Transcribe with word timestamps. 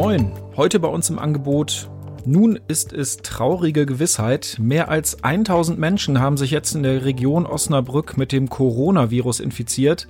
Moin, 0.00 0.30
heute 0.56 0.78
bei 0.78 0.86
uns 0.86 1.10
im 1.10 1.18
Angebot. 1.18 1.90
Nun 2.24 2.60
ist 2.68 2.92
es 2.92 3.16
traurige 3.16 3.84
Gewissheit. 3.84 4.56
Mehr 4.60 4.90
als 4.90 5.24
1000 5.24 5.76
Menschen 5.76 6.20
haben 6.20 6.36
sich 6.36 6.52
jetzt 6.52 6.76
in 6.76 6.84
der 6.84 7.04
Region 7.04 7.46
Osnabrück 7.46 8.16
mit 8.16 8.30
dem 8.30 8.48
Coronavirus 8.48 9.40
infiziert. 9.40 10.06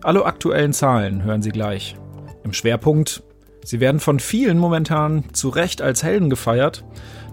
Alle 0.00 0.26
aktuellen 0.26 0.72
Zahlen 0.72 1.24
hören 1.24 1.42
Sie 1.42 1.50
gleich. 1.50 1.96
Im 2.44 2.52
Schwerpunkt, 2.52 3.24
sie 3.64 3.80
werden 3.80 3.98
von 3.98 4.20
vielen 4.20 4.58
momentan 4.58 5.24
zu 5.32 5.48
Recht 5.48 5.82
als 5.82 6.04
Helden 6.04 6.30
gefeiert. 6.30 6.84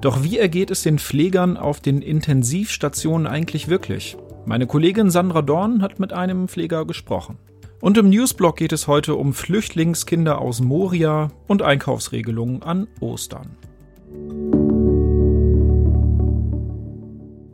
Doch 0.02 0.23
wie 0.23 0.39
ergeht 0.39 0.71
es 0.71 0.82
den 0.82 0.98
Pflegern 0.98 1.57
auf 1.57 1.80
den 1.80 2.02
Intensivstationen 2.02 3.28
eigentlich 3.28 3.68
wirklich? 3.68 4.18
Meine 4.48 4.66
Kollegin 4.66 5.12
Sandra 5.12 5.44
Dorn 5.44 5.84
hat 5.84 6.00
mit 6.00 6.12
einem 6.12 6.48
Pfleger 6.48 6.86
gesprochen. 6.86 7.38
Und 7.82 7.98
im 7.98 8.09
Newsblog 8.09 8.57
geht 8.57 8.74
es 8.74 8.88
heute 8.88 9.15
um 9.15 9.33
Flüchtlingskinder 9.33 10.39
aus 10.42 10.60
Moria 10.60 11.32
und 11.47 11.61
Einkaufsregelungen 11.61 12.61
an 12.61 12.89
Ostern. 13.00 13.55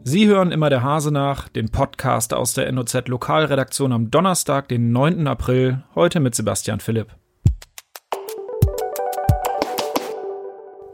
Sie 0.03 0.25
hören 0.27 0.51
immer 0.51 0.71
der 0.71 0.81
Hase 0.81 1.11
nach, 1.11 1.48
den 1.48 1.70
Podcast 1.70 2.34
aus 2.34 2.53
der 2.53 2.71
NOZ 2.71 3.07
Lokalredaktion 3.07 3.91
am 3.91 4.09
Donnerstag, 4.09 4.67
den 4.67 4.91
9. 4.91 5.27
April, 5.27 5.84
heute 5.93 6.20
mit 6.20 6.34
Sebastian 6.34 6.79
Philipp. 6.79 7.09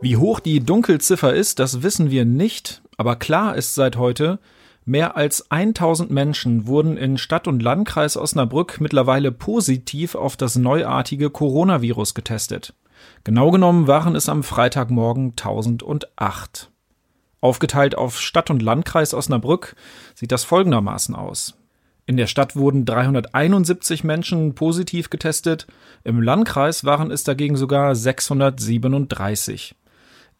Wie 0.01 0.17
hoch 0.17 0.41
die 0.41 0.59
Dunkelziffer 0.59 1.33
ist, 1.33 1.59
das 1.59 1.83
wissen 1.83 2.11
wir 2.11 2.25
nicht, 2.25 2.81
aber 2.97 3.15
klar 3.15 3.55
ist 3.55 3.75
seit 3.75 3.95
heute, 3.95 4.39
Mehr 4.83 5.15
als 5.15 5.51
1000 5.51 6.09
Menschen 6.09 6.65
wurden 6.65 6.97
in 6.97 7.19
Stadt 7.19 7.47
und 7.47 7.61
Landkreis 7.61 8.17
Osnabrück 8.17 8.81
mittlerweile 8.81 9.31
positiv 9.31 10.15
auf 10.15 10.35
das 10.35 10.55
neuartige 10.55 11.29
Coronavirus 11.29 12.15
getestet. 12.15 12.73
Genau 13.23 13.51
genommen 13.51 13.87
waren 13.87 14.15
es 14.15 14.27
am 14.27 14.43
Freitagmorgen 14.43 15.31
1008. 15.31 16.71
Aufgeteilt 17.41 17.95
auf 17.95 18.19
Stadt 18.19 18.49
und 18.49 18.61
Landkreis 18.61 19.13
Osnabrück 19.13 19.75
sieht 20.15 20.31
das 20.31 20.43
folgendermaßen 20.43 21.15
aus. 21.15 21.57
In 22.07 22.17
der 22.17 22.27
Stadt 22.27 22.55
wurden 22.55 22.83
371 22.83 24.03
Menschen 24.03 24.55
positiv 24.55 25.09
getestet, 25.11 25.67
im 26.03 26.21
Landkreis 26.21 26.83
waren 26.83 27.11
es 27.11 27.23
dagegen 27.23 27.55
sogar 27.55 27.95
637. 27.95 29.75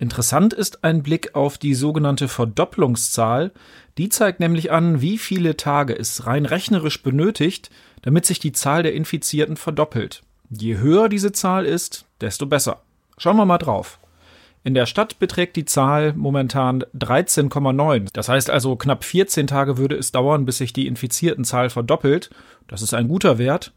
Interessant 0.02 0.52
ist 0.52 0.84
ein 0.84 1.04
Blick 1.04 1.36
auf 1.36 1.60
die 1.60 1.76
sogenannte 1.76 2.28
Verdopplungszahl. 2.28 3.52
Die 4.00 4.10
zeigt 4.10 4.40
nämlich 4.40 4.72
an, 4.72 5.00
wie 5.00 5.20
viele 5.20 5.58
Tage 5.58 5.96
es 5.96 6.26
rein 6.26 6.48
rechnerisch 6.48 7.04
benötigt, 7.04 7.70
damit 8.02 8.26
sich 8.26 8.40
die 8.40 8.52
Zahl 8.52 8.82
der 8.82 8.96
Infizierten 8.96 9.58
verdoppelt. 9.58 10.24
Je 10.50 10.80
höher 10.80 11.08
diese 11.08 11.34
Zahl 11.34 11.68
ist, 11.68 12.06
desto 12.20 12.48
besser. 12.48 12.82
Schauen 13.20 13.38
wir 13.38 13.46
mal 13.46 13.60
drauf. 13.60 14.00
In 14.64 14.74
der 14.74 14.88
Stadt 14.88 15.20
beträgt 15.20 15.56
die 15.56 15.66
Zahl 15.66 16.14
momentan 16.14 16.82
13,9. 16.98 18.08
Das 18.12 18.28
heißt 18.28 18.50
also, 18.50 18.76
knapp 18.78 19.04
14 19.04 19.46
Tage 19.46 19.78
würde 19.78 19.98
es 19.98 20.12
dauern, 20.12 20.46
bis 20.46 20.58
sich 20.58 20.74
die 20.74 20.88
infizierten 20.88 21.46
Zahl 21.46 21.70
verdoppelt. 21.70 22.32
Das 22.68 22.82
ist 22.82 22.96
ein 22.96 23.08
guter 23.08 23.38
Wert. 23.38 23.72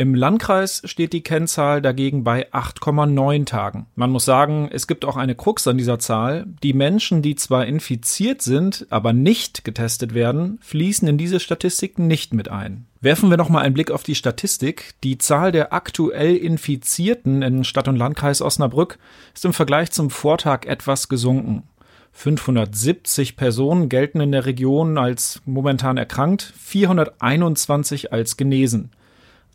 Im 0.00 0.14
Landkreis 0.14 0.80
steht 0.84 1.12
die 1.12 1.24
Kennzahl 1.24 1.82
dagegen 1.82 2.22
bei 2.22 2.48
8,9 2.52 3.46
Tagen. 3.46 3.86
Man 3.96 4.10
muss 4.10 4.24
sagen, 4.24 4.68
es 4.72 4.86
gibt 4.86 5.04
auch 5.04 5.16
eine 5.16 5.34
Krux 5.34 5.66
an 5.66 5.76
dieser 5.76 5.98
Zahl. 5.98 6.46
Die 6.62 6.72
Menschen, 6.72 7.20
die 7.20 7.34
zwar 7.34 7.66
infiziert 7.66 8.40
sind, 8.40 8.86
aber 8.90 9.12
nicht 9.12 9.64
getestet 9.64 10.14
werden, 10.14 10.60
fließen 10.62 11.08
in 11.08 11.18
diese 11.18 11.40
Statistiken 11.40 12.06
nicht 12.06 12.32
mit 12.32 12.48
ein. 12.48 12.86
Werfen 13.00 13.28
wir 13.28 13.36
nochmal 13.36 13.64
einen 13.64 13.74
Blick 13.74 13.90
auf 13.90 14.04
die 14.04 14.14
Statistik. 14.14 14.94
Die 15.02 15.18
Zahl 15.18 15.50
der 15.50 15.72
aktuell 15.72 16.36
Infizierten 16.36 17.42
in 17.42 17.64
Stadt 17.64 17.88
und 17.88 17.96
Landkreis 17.96 18.40
Osnabrück 18.40 19.00
ist 19.34 19.46
im 19.46 19.52
Vergleich 19.52 19.90
zum 19.90 20.10
Vortag 20.10 20.64
etwas 20.66 21.08
gesunken. 21.08 21.64
570 22.12 23.36
Personen 23.36 23.88
gelten 23.88 24.20
in 24.20 24.30
der 24.30 24.46
Region 24.46 24.96
als 24.96 25.42
momentan 25.44 25.96
erkrankt, 25.96 26.52
421 26.56 28.12
als 28.12 28.36
genesen. 28.36 28.92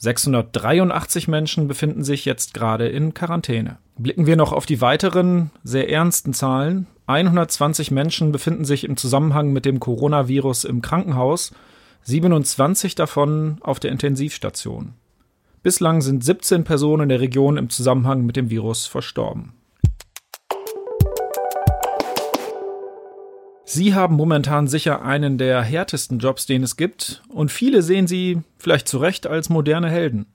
683 0.03 1.29
Menschen 1.29 1.69
befinden 1.69 2.03
sich 2.03 2.25
jetzt 2.25 2.53
gerade 2.53 2.89
in 2.89 3.13
Quarantäne. 3.13 3.77
Blicken 3.97 4.25
wir 4.25 4.35
noch 4.35 4.51
auf 4.51 4.65
die 4.65 4.81
weiteren, 4.81 5.49
sehr 5.63 5.89
ernsten 5.89 6.33
Zahlen. 6.33 6.87
120 7.05 7.89
Menschen 7.89 8.33
befinden 8.33 8.65
sich 8.65 8.83
im 8.83 8.97
Zusammenhang 8.97 9.53
mit 9.53 9.63
dem 9.63 9.79
Coronavirus 9.79 10.65
im 10.65 10.81
Krankenhaus, 10.81 11.53
27 12.01 12.95
davon 12.95 13.59
auf 13.61 13.79
der 13.79 13.91
Intensivstation. 13.91 14.93
Bislang 15.61 16.01
sind 16.01 16.21
17 16.21 16.65
Personen 16.65 17.03
in 17.03 17.09
der 17.09 17.21
Region 17.21 17.55
im 17.55 17.69
Zusammenhang 17.69 18.25
mit 18.25 18.35
dem 18.35 18.49
Virus 18.49 18.85
verstorben. 18.85 19.53
Sie 23.65 23.93
haben 23.93 24.15
momentan 24.15 24.67
sicher 24.67 25.03
einen 25.03 25.37
der 25.37 25.61
härtesten 25.61 26.19
Jobs, 26.19 26.45
den 26.45 26.63
es 26.63 26.75
gibt, 26.75 27.23
und 27.29 27.51
viele 27.51 27.81
sehen 27.81 28.07
Sie, 28.07 28.41
vielleicht 28.57 28.87
zu 28.87 28.97
Recht, 28.97 29.25
als 29.25 29.49
moderne 29.49 29.89
Helden. 29.89 30.25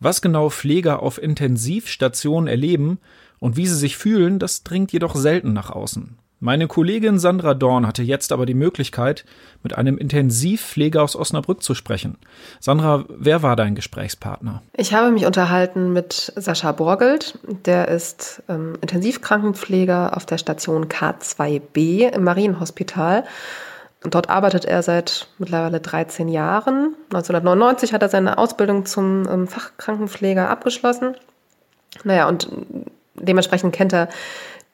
Was 0.00 0.20
genau 0.20 0.50
Pfleger 0.50 1.02
auf 1.02 1.20
Intensivstationen 1.22 2.46
erleben 2.46 2.98
und 3.38 3.56
wie 3.56 3.66
sie 3.66 3.76
sich 3.76 3.96
fühlen, 3.96 4.38
das 4.38 4.64
dringt 4.64 4.92
jedoch 4.92 5.14
selten 5.16 5.52
nach 5.52 5.70
außen. 5.70 6.18
Meine 6.44 6.68
Kollegin 6.68 7.18
Sandra 7.18 7.54
Dorn 7.54 7.86
hatte 7.86 8.02
jetzt 8.02 8.30
aber 8.30 8.44
die 8.44 8.52
Möglichkeit, 8.52 9.24
mit 9.62 9.78
einem 9.78 9.96
Intensivpfleger 9.96 11.02
aus 11.02 11.16
Osnabrück 11.16 11.62
zu 11.62 11.74
sprechen. 11.74 12.18
Sandra, 12.60 13.06
wer 13.08 13.42
war 13.42 13.56
dein 13.56 13.74
Gesprächspartner? 13.74 14.60
Ich 14.76 14.92
habe 14.92 15.10
mich 15.10 15.24
unterhalten 15.24 15.94
mit 15.94 16.34
Sascha 16.36 16.72
Borgelt. 16.72 17.38
Der 17.64 17.88
ist 17.88 18.42
ähm, 18.50 18.74
Intensivkrankenpfleger 18.82 20.14
auf 20.14 20.26
der 20.26 20.36
Station 20.36 20.88
K2B 20.88 22.10
im 22.10 22.24
Marienhospital. 22.24 23.24
Dort 24.02 24.28
arbeitet 24.28 24.66
er 24.66 24.82
seit 24.82 25.28
mittlerweile 25.38 25.80
13 25.80 26.28
Jahren. 26.28 26.94
1999 27.04 27.94
hat 27.94 28.02
er 28.02 28.10
seine 28.10 28.36
Ausbildung 28.36 28.84
zum 28.84 29.26
ähm, 29.30 29.46
Fachkrankenpfleger 29.48 30.50
abgeschlossen. 30.50 31.14
Naja, 32.04 32.28
und 32.28 32.50
dementsprechend 33.14 33.74
kennt 33.74 33.94
er 33.94 34.10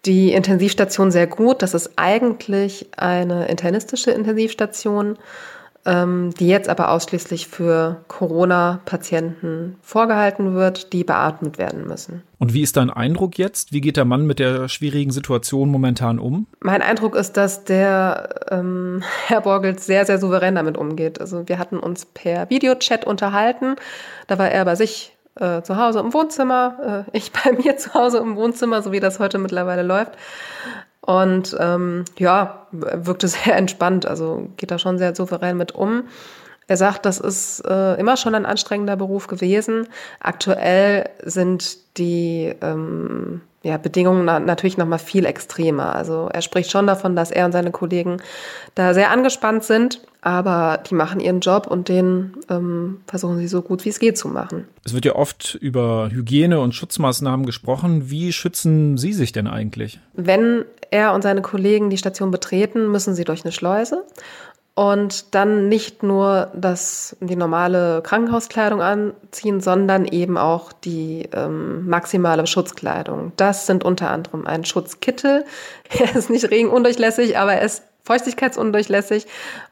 die 0.06 0.32
Intensivstation 0.32 1.10
sehr 1.10 1.26
gut. 1.26 1.62
Das 1.62 1.74
ist 1.74 1.92
eigentlich 1.96 2.88
eine 2.96 3.48
internistische 3.48 4.10
Intensivstation, 4.10 5.18
ähm, 5.86 6.32
die 6.38 6.48
jetzt 6.48 6.68
aber 6.68 6.90
ausschließlich 6.90 7.48
für 7.48 8.04
Corona-Patienten 8.08 9.76
vorgehalten 9.82 10.54
wird, 10.54 10.92
die 10.92 11.04
beatmet 11.04 11.58
werden 11.58 11.86
müssen. 11.86 12.22
Und 12.38 12.52
wie 12.52 12.62
ist 12.62 12.76
dein 12.76 12.90
Eindruck 12.90 13.38
jetzt? 13.38 13.72
Wie 13.72 13.80
geht 13.80 13.96
der 13.96 14.04
Mann 14.04 14.26
mit 14.26 14.38
der 14.38 14.68
schwierigen 14.68 15.10
Situation 15.10 15.70
momentan 15.70 16.18
um? 16.18 16.46
Mein 16.60 16.82
Eindruck 16.82 17.14
ist, 17.14 17.36
dass 17.36 17.64
der 17.64 18.46
ähm, 18.50 19.02
Herr 19.26 19.40
Borgelt 19.42 19.80
sehr, 19.80 20.04
sehr 20.06 20.18
souverän 20.18 20.54
damit 20.54 20.76
umgeht. 20.76 21.20
Also 21.20 21.48
wir 21.48 21.58
hatten 21.58 21.78
uns 21.78 22.06
per 22.06 22.48
Videochat 22.50 23.06
unterhalten. 23.06 23.76
Da 24.26 24.38
war 24.38 24.50
er 24.50 24.64
bei 24.64 24.74
sich 24.74 25.16
äh, 25.36 25.62
zu 25.62 25.76
Hause 25.76 26.00
im 26.00 26.12
Wohnzimmer, 26.12 27.06
äh, 27.08 27.16
ich 27.16 27.32
bei 27.44 27.52
mir 27.52 27.76
zu 27.76 27.94
Hause 27.94 28.18
im 28.18 28.36
Wohnzimmer, 28.36 28.82
so 28.82 28.92
wie 28.92 29.00
das 29.00 29.18
heute 29.18 29.38
mittlerweile 29.38 29.82
läuft. 29.82 30.12
Und 31.00 31.56
ähm, 31.58 32.04
ja, 32.18 32.66
wirkte 32.72 33.28
sehr 33.28 33.56
entspannt, 33.56 34.06
also 34.06 34.48
geht 34.56 34.70
da 34.70 34.78
schon 34.78 34.98
sehr 34.98 35.14
souverän 35.14 35.56
mit 35.56 35.72
um. 35.72 36.04
Er 36.70 36.76
sagt, 36.76 37.04
das 37.04 37.18
ist 37.18 37.64
äh, 37.66 37.98
immer 37.98 38.16
schon 38.16 38.36
ein 38.36 38.46
anstrengender 38.46 38.94
Beruf 38.94 39.26
gewesen. 39.26 39.88
Aktuell 40.20 41.10
sind 41.24 41.78
die 41.98 42.54
ähm, 42.60 43.40
ja, 43.64 43.76
Bedingungen 43.76 44.24
na 44.24 44.38
natürlich 44.38 44.78
noch 44.78 44.86
mal 44.86 44.98
viel 44.98 45.24
extremer. 45.24 45.96
Also 45.96 46.28
er 46.32 46.42
spricht 46.42 46.70
schon 46.70 46.86
davon, 46.86 47.16
dass 47.16 47.32
er 47.32 47.46
und 47.46 47.50
seine 47.50 47.72
Kollegen 47.72 48.18
da 48.76 48.94
sehr 48.94 49.10
angespannt 49.10 49.64
sind, 49.64 50.00
aber 50.20 50.80
die 50.88 50.94
machen 50.94 51.18
ihren 51.18 51.40
Job 51.40 51.66
und 51.66 51.88
den 51.88 52.34
ähm, 52.48 53.00
versuchen 53.08 53.38
sie 53.38 53.48
so 53.48 53.62
gut 53.62 53.84
wie 53.84 53.88
es 53.88 53.98
geht 53.98 54.16
zu 54.16 54.28
machen. 54.28 54.68
Es 54.84 54.94
wird 54.94 55.04
ja 55.04 55.16
oft 55.16 55.56
über 55.56 56.08
Hygiene 56.12 56.60
und 56.60 56.72
Schutzmaßnahmen 56.72 57.46
gesprochen. 57.46 58.10
Wie 58.10 58.32
schützen 58.32 58.96
Sie 58.96 59.12
sich 59.12 59.32
denn 59.32 59.48
eigentlich? 59.48 59.98
Wenn 60.12 60.64
er 60.92 61.14
und 61.14 61.22
seine 61.22 61.42
Kollegen 61.42 61.90
die 61.90 61.98
Station 61.98 62.30
betreten, 62.30 62.92
müssen 62.92 63.16
sie 63.16 63.24
durch 63.24 63.44
eine 63.44 63.50
Schleuse 63.50 64.04
und 64.80 65.34
dann 65.34 65.68
nicht 65.68 66.02
nur 66.02 66.48
das, 66.54 67.14
die 67.20 67.36
normale 67.36 68.00
Krankenhauskleidung 68.00 68.80
anziehen, 68.80 69.60
sondern 69.60 70.06
eben 70.06 70.38
auch 70.38 70.72
die 70.72 71.28
ähm, 71.34 71.86
maximale 71.86 72.46
Schutzkleidung. 72.46 73.32
Das 73.36 73.66
sind 73.66 73.84
unter 73.84 74.08
anderem 74.08 74.46
ein 74.46 74.64
Schutzkittel. 74.64 75.44
Er 75.98 76.16
ist 76.16 76.30
nicht 76.30 76.50
regenundurchlässig, 76.50 77.36
aber 77.36 77.52
er 77.54 77.62
ist 77.62 77.82
feuchtigkeitsundurchlässig 78.04 79.26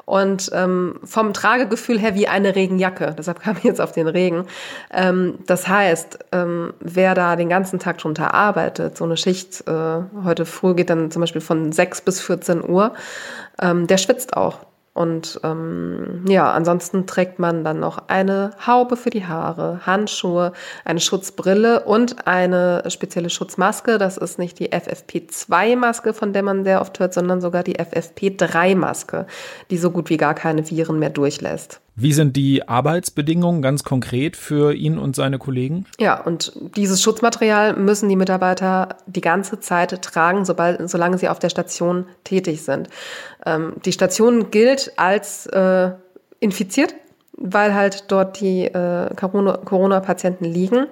und 0.05 0.51
ähm, 0.53 1.01
vom 1.05 1.33
Tragegefühl 1.33 1.99
her 1.99 2.15
wie 2.15 2.29
eine 2.29 2.55
Regenjacke. 2.55 3.15
Deshalb 3.17 3.41
kam 3.41 3.57
ich 3.57 3.65
jetzt 3.65 3.81
auf 3.81 3.93
den 3.93 4.09
Regen. 4.09 4.45
Ähm, 4.93 5.39
das 5.47 5.69
heißt, 5.69 6.19
ähm, 6.33 6.75
wer 6.81 7.15
da 7.15 7.37
den 7.37 7.49
ganzen 7.49 7.79
Tag 7.79 7.97
drunter 7.97 8.35
arbeitet, 8.35 8.99
so 8.99 9.05
eine 9.05 9.17
Schicht 9.17 9.67
äh, 9.67 10.01
heute 10.23 10.45
früh 10.45 10.75
geht 10.75 10.91
dann 10.91 11.11
zum 11.11 11.21
Beispiel 11.21 11.41
von 11.41 11.73
6 11.73 12.03
bis 12.03 12.21
14 12.21 12.69
Uhr, 12.69 12.93
ähm, 13.63 13.87
der 13.87 13.97
schwitzt 13.97 14.37
auch. 14.37 14.59
Und 14.99 15.39
ähm, 15.45 16.25
ja, 16.27 16.51
ansonsten 16.51 17.07
trägt 17.07 17.39
man 17.39 17.63
dann 17.63 17.79
noch 17.79 18.09
eine 18.09 18.51
Haube 18.67 18.97
für 18.97 19.11
die 19.11 19.27
Haare, 19.27 19.87
Handschuhe, 19.87 20.53
eine 20.85 20.99
Schutzbrille 20.99 21.85
und 21.85 22.27
eine 22.27 22.83
spezielle 22.89 23.31
Schutzmaske. 23.31 23.99
Das 23.99 24.17
ist 24.17 24.41
nicht 24.41 24.59
die 24.59 24.73
FFP2-Maske, 24.73 26.15
von 26.15 26.33
der 26.33 26.43
man 26.43 26.65
sehr 26.65 26.81
oft 26.81 26.99
hört, 26.99 27.15
sondern 27.15 27.41
sogar 27.41 27.63
die 27.63 27.77
FFP3-Maske, 27.79 29.27
die 29.71 29.79
so 29.79 29.93
gut 29.93 30.11
wie 30.11 30.17
gar 30.17 30.35
keine 30.35 30.69
Viren 30.69 30.99
mehr 30.99 31.11
durchlässt. 31.11 31.81
Wie 32.01 32.13
sind 32.13 32.37
die 32.37 32.69
Arbeitsbedingungen 32.69 33.61
ganz 33.61 33.83
konkret 33.83 34.37
für 34.37 34.73
ihn 34.73 34.99
und 34.99 35.17
seine 35.17 35.39
Kollegen? 35.39 35.85
Ja, 35.99 36.21
und 36.21 36.53
dieses 36.77 37.03
Schutzmaterial 37.03 37.75
müssen 37.75 38.09
die 38.09 38.15
Mitarbeiter 38.15 38.99
die 39.07 39.21
ganze 39.21 39.59
Zeit 39.59 40.01
tragen, 40.03 40.45
sobald, 40.45 40.89
solange 40.89 41.19
sie 41.19 41.29
auf 41.29 41.41
der 41.41 41.49
Station 41.49 42.07
tätig 42.23 42.63
sind. 42.63 42.89
Ähm, 43.45 43.73
die 43.85 43.91
Station 43.91 44.53
gilt 44.53 44.93
als 44.97 45.47
äh, 45.47 45.91
infiziert, 46.39 46.95
weil 47.33 47.75
halt 47.75 48.05
dort 48.13 48.41
die 48.41 48.67
äh, 48.67 49.13
Corona-Patienten 49.17 50.45
liegen. 50.45 50.87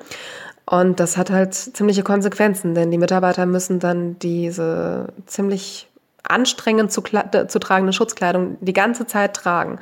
Und 0.68 0.98
das 0.98 1.16
hat 1.16 1.30
halt 1.30 1.54
ziemliche 1.54 2.02
Konsequenzen, 2.02 2.74
denn 2.74 2.90
die 2.90 2.98
Mitarbeiter 2.98 3.46
müssen 3.46 3.78
dann 3.78 4.18
diese 4.18 5.06
ziemlich 5.26 5.86
anstrengend 6.30 6.92
zu, 6.92 7.02
zu 7.02 7.58
tragende 7.58 7.92
Schutzkleidung 7.92 8.58
die 8.60 8.72
ganze 8.72 9.06
Zeit 9.06 9.34
tragen. 9.34 9.78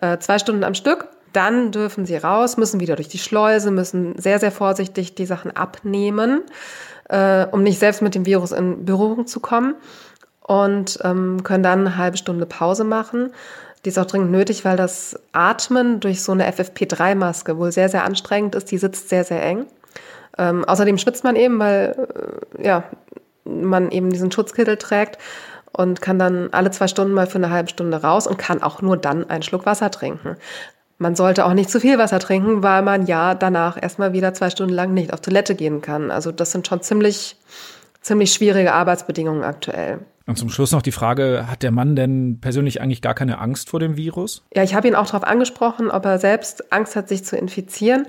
Äh, 0.00 0.18
zwei 0.18 0.38
Stunden 0.38 0.64
am 0.64 0.74
Stück. 0.74 1.08
Dann 1.32 1.70
dürfen 1.70 2.06
sie 2.06 2.16
raus, 2.16 2.56
müssen 2.56 2.80
wieder 2.80 2.96
durch 2.96 3.08
die 3.08 3.18
Schleuse, 3.18 3.70
müssen 3.70 4.18
sehr, 4.18 4.40
sehr 4.40 4.50
vorsichtig 4.50 5.14
die 5.14 5.26
Sachen 5.26 5.54
abnehmen, 5.56 6.42
äh, 7.08 7.46
um 7.46 7.62
nicht 7.62 7.78
selbst 7.78 8.02
mit 8.02 8.14
dem 8.14 8.26
Virus 8.26 8.50
in 8.50 8.84
Berührung 8.84 9.26
zu 9.26 9.40
kommen. 9.40 9.74
Und 10.40 10.98
ähm, 11.04 11.44
können 11.44 11.62
dann 11.62 11.80
eine 11.80 11.96
halbe 11.96 12.16
Stunde 12.16 12.44
Pause 12.44 12.82
machen. 12.82 13.30
Die 13.84 13.90
ist 13.90 13.98
auch 13.98 14.06
dringend 14.06 14.32
nötig, 14.32 14.64
weil 14.64 14.76
das 14.76 15.18
Atmen 15.32 16.00
durch 16.00 16.22
so 16.22 16.32
eine 16.32 16.50
FFP3-Maske 16.50 17.56
wohl 17.56 17.70
sehr, 17.70 17.88
sehr 17.88 18.04
anstrengend 18.04 18.56
ist. 18.56 18.70
Die 18.70 18.78
sitzt 18.78 19.08
sehr, 19.08 19.22
sehr 19.22 19.42
eng. 19.42 19.66
Ähm, 20.38 20.64
außerdem 20.64 20.98
schwitzt 20.98 21.22
man 21.22 21.36
eben, 21.36 21.58
weil 21.58 22.44
äh, 22.58 22.66
ja, 22.66 22.84
man 23.44 23.90
eben 23.90 24.10
diesen 24.10 24.30
Schutzkittel 24.30 24.76
trägt 24.76 25.18
und 25.72 26.00
kann 26.00 26.18
dann 26.18 26.48
alle 26.52 26.70
zwei 26.70 26.88
Stunden 26.88 27.14
mal 27.14 27.26
für 27.26 27.38
eine 27.38 27.50
halbe 27.50 27.70
Stunde 27.70 28.02
raus 28.02 28.26
und 28.26 28.38
kann 28.38 28.62
auch 28.62 28.82
nur 28.82 28.96
dann 28.96 29.28
einen 29.28 29.42
Schluck 29.42 29.66
Wasser 29.66 29.90
trinken. 29.90 30.36
Man 30.98 31.16
sollte 31.16 31.46
auch 31.46 31.54
nicht 31.54 31.70
zu 31.70 31.80
viel 31.80 31.96
Wasser 31.98 32.18
trinken, 32.18 32.62
weil 32.62 32.82
man 32.82 33.06
ja 33.06 33.34
danach 33.34 33.80
erstmal 33.80 34.12
wieder 34.12 34.34
zwei 34.34 34.50
Stunden 34.50 34.74
lang 34.74 34.92
nicht 34.92 35.12
auf 35.12 35.20
Toilette 35.20 35.54
gehen 35.54 35.80
kann. 35.80 36.10
Also 36.10 36.30
das 36.30 36.52
sind 36.52 36.66
schon 36.66 36.82
ziemlich, 36.82 37.36
ziemlich 38.02 38.32
schwierige 38.34 38.74
Arbeitsbedingungen 38.74 39.42
aktuell. 39.42 40.00
Und 40.26 40.36
zum 40.36 40.50
Schluss 40.50 40.72
noch 40.72 40.82
die 40.82 40.92
Frage, 40.92 41.46
hat 41.50 41.62
der 41.62 41.70
Mann 41.70 41.96
denn 41.96 42.38
persönlich 42.40 42.80
eigentlich 42.80 43.02
gar 43.02 43.14
keine 43.14 43.38
Angst 43.38 43.70
vor 43.70 43.80
dem 43.80 43.96
Virus? 43.96 44.44
Ja, 44.54 44.62
ich 44.62 44.74
habe 44.74 44.86
ihn 44.86 44.94
auch 44.94 45.06
darauf 45.06 45.24
angesprochen, 45.24 45.90
ob 45.90 46.04
er 46.04 46.18
selbst 46.18 46.72
Angst 46.72 46.94
hat, 46.94 47.08
sich 47.08 47.24
zu 47.24 47.36
infizieren. 47.36 48.06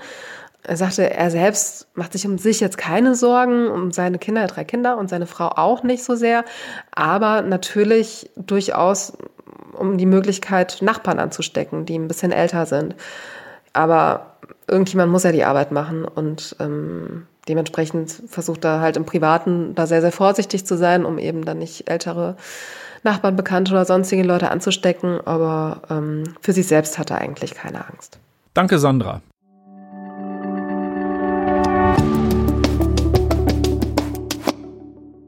Er 0.63 0.77
sagte, 0.77 1.09
er 1.09 1.31
selbst 1.31 1.87
macht 1.95 2.13
sich 2.13 2.25
um 2.27 2.37
sich 2.37 2.59
jetzt 2.59 2.77
keine 2.77 3.15
Sorgen, 3.15 3.67
um 3.67 3.91
seine 3.91 4.19
Kinder, 4.19 4.45
drei 4.47 4.63
Kinder 4.63 4.97
und 4.97 5.09
seine 5.09 5.25
Frau 5.25 5.47
auch 5.47 5.83
nicht 5.83 6.03
so 6.03 6.15
sehr, 6.15 6.45
aber 6.91 7.41
natürlich 7.41 8.29
durchaus 8.35 9.13
um 9.73 9.97
die 9.97 10.05
Möglichkeit, 10.05 10.79
Nachbarn 10.81 11.19
anzustecken, 11.19 11.85
die 11.85 11.97
ein 11.97 12.07
bisschen 12.07 12.31
älter 12.31 12.65
sind. 12.65 12.95
Aber 13.73 14.37
irgendjemand 14.67 15.11
muss 15.11 15.23
ja 15.23 15.31
die 15.31 15.43
Arbeit 15.43 15.71
machen 15.71 16.05
und 16.05 16.55
ähm, 16.59 17.27
dementsprechend 17.47 18.11
versucht 18.27 18.63
er 18.63 18.81
halt 18.81 18.97
im 18.97 19.05
Privaten 19.05 19.73
da 19.75 19.87
sehr, 19.87 20.01
sehr 20.01 20.11
vorsichtig 20.11 20.65
zu 20.65 20.77
sein, 20.77 21.05
um 21.05 21.17
eben 21.17 21.45
dann 21.45 21.57
nicht 21.57 21.89
ältere 21.89 22.35
Nachbarn, 23.03 23.35
Bekannte 23.35 23.71
oder 23.71 23.85
sonstige 23.85 24.23
Leute 24.23 24.51
anzustecken. 24.51 25.19
Aber 25.25 25.81
ähm, 25.89 26.23
für 26.41 26.53
sich 26.53 26.67
selbst 26.67 26.99
hat 26.99 27.09
er 27.09 27.19
eigentlich 27.19 27.55
keine 27.55 27.87
Angst. 27.87 28.19
Danke, 28.53 28.77
Sandra. 28.79 29.21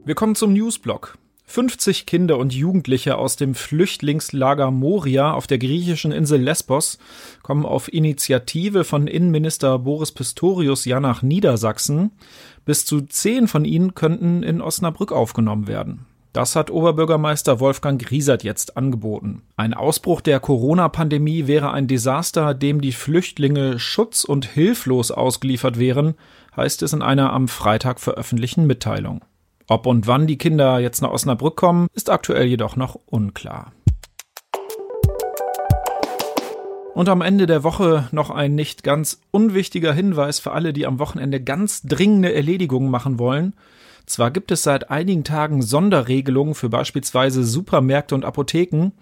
Wir 0.06 0.14
kommen 0.14 0.34
zum 0.34 0.52
Newsblock. 0.52 1.16
50 1.46 2.04
Kinder 2.04 2.36
und 2.36 2.52
Jugendliche 2.52 3.16
aus 3.16 3.36
dem 3.36 3.54
Flüchtlingslager 3.54 4.70
Moria 4.70 5.32
auf 5.32 5.46
der 5.46 5.56
griechischen 5.56 6.12
Insel 6.12 6.42
Lesbos 6.42 6.98
kommen 7.42 7.64
auf 7.64 7.90
Initiative 7.90 8.84
von 8.84 9.06
Innenminister 9.06 9.78
Boris 9.78 10.12
Pistorius 10.12 10.84
ja 10.84 11.00
nach 11.00 11.22
Niedersachsen. 11.22 12.10
Bis 12.66 12.84
zu 12.84 13.00
zehn 13.00 13.48
von 13.48 13.64
ihnen 13.64 13.94
könnten 13.94 14.42
in 14.42 14.60
Osnabrück 14.60 15.10
aufgenommen 15.10 15.68
werden. 15.68 16.04
Das 16.34 16.54
hat 16.54 16.70
Oberbürgermeister 16.70 17.58
Wolfgang 17.58 17.98
Griesert 17.98 18.44
jetzt 18.44 18.76
angeboten. 18.76 19.40
Ein 19.56 19.72
Ausbruch 19.72 20.20
der 20.20 20.38
Corona-Pandemie 20.38 21.46
wäre 21.46 21.70
ein 21.70 21.86
Desaster, 21.86 22.52
dem 22.52 22.82
die 22.82 22.92
Flüchtlinge 22.92 23.78
schutz- 23.78 24.24
und 24.24 24.44
hilflos 24.44 25.12
ausgeliefert 25.12 25.78
wären, 25.78 26.14
heißt 26.54 26.82
es 26.82 26.92
in 26.92 27.00
einer 27.00 27.32
am 27.32 27.48
Freitag 27.48 28.00
veröffentlichten 28.00 28.66
Mitteilung. 28.66 29.24
Ob 29.66 29.86
und 29.86 30.06
wann 30.06 30.26
die 30.26 30.36
Kinder 30.36 30.78
jetzt 30.78 31.00
nach 31.00 31.10
Osnabrück 31.10 31.56
kommen, 31.56 31.88
ist 31.94 32.10
aktuell 32.10 32.46
jedoch 32.46 32.76
noch 32.76 32.98
unklar. 33.06 33.72
Und 36.94 37.08
am 37.08 37.22
Ende 37.22 37.46
der 37.46 37.64
Woche 37.64 38.08
noch 38.12 38.30
ein 38.30 38.54
nicht 38.54 38.84
ganz 38.84 39.20
unwichtiger 39.30 39.92
Hinweis 39.92 40.38
für 40.38 40.52
alle, 40.52 40.72
die 40.72 40.86
am 40.86 40.98
Wochenende 40.98 41.40
ganz 41.40 41.82
dringende 41.82 42.32
Erledigungen 42.32 42.90
machen 42.90 43.18
wollen. 43.18 43.54
Zwar 44.06 44.30
gibt 44.30 44.52
es 44.52 44.62
seit 44.62 44.90
einigen 44.90 45.24
Tagen 45.24 45.62
Sonderregelungen 45.62 46.54
für 46.54 46.68
beispielsweise 46.68 47.42
Supermärkte 47.42 48.14
und 48.14 48.24
Apotheken, 48.24 48.92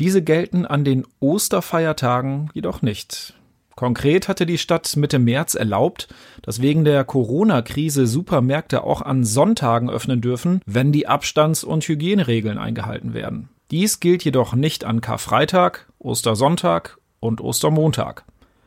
diese 0.00 0.22
gelten 0.22 0.64
an 0.64 0.84
den 0.84 1.06
Osterfeiertagen 1.20 2.50
jedoch 2.54 2.82
nicht. 2.82 3.37
Konkret 3.78 4.26
hatte 4.26 4.44
die 4.44 4.58
Stadt 4.58 4.96
Mitte 4.96 5.20
März 5.20 5.54
erlaubt, 5.54 6.08
dass 6.42 6.60
wegen 6.60 6.84
der 6.84 7.04
Corona-Krise 7.04 8.08
Supermärkte 8.08 8.82
auch 8.82 9.02
an 9.02 9.22
Sonntagen 9.22 9.88
öffnen 9.88 10.20
dürfen, 10.20 10.62
wenn 10.66 10.90
die 10.90 11.06
Abstands- 11.06 11.62
und 11.62 11.86
Hygieneregeln 11.86 12.58
eingehalten 12.58 13.14
werden. 13.14 13.50
Dies 13.70 14.00
gilt 14.00 14.24
jedoch 14.24 14.52
nicht 14.54 14.82
an 14.82 15.00
Karfreitag, 15.00 15.86
Ostersonntag 16.00 16.98
und 17.20 17.40
Ostermontag. 17.40 18.24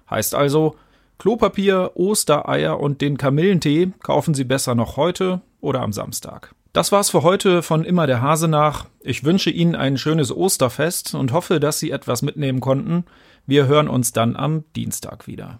Heißt 0.10 0.34
also, 0.34 0.78
Klopapier, 1.18 1.92
Ostereier 1.96 2.80
und 2.80 3.02
den 3.02 3.18
Kamillentee 3.18 3.92
kaufen 4.04 4.34
Sie 4.34 4.46
besser 4.46 4.76
noch 4.76 4.96
heute 4.96 5.42
oder 5.60 5.82
am 5.82 5.92
Samstag. 5.92 6.56
Das 6.72 6.94
war's 6.94 7.10
für 7.10 7.22
heute 7.22 7.64
von 7.64 7.84
Immer 7.84 8.08
der 8.08 8.22
Hase 8.22 8.48
nach. 8.48 8.86
Ich 9.02 9.26
wünsche 9.26 9.50
Ihnen 9.50 9.76
ein 9.76 9.98
schönes 9.98 10.34
Osterfest 10.34 11.16
und 11.16 11.34
hoffe, 11.34 11.60
dass 11.60 11.80
Sie 11.80 11.92
etwas 11.92 12.22
mitnehmen 12.22 12.62
konnten. 12.62 13.04
Wir 13.46 13.68
hören 13.68 13.88
uns 13.88 14.12
dann 14.12 14.36
am 14.36 14.64
Dienstag 14.76 15.28
wieder. 15.28 15.60